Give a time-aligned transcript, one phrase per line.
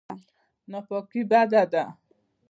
[0.71, 1.83] ناپاکي بده ده.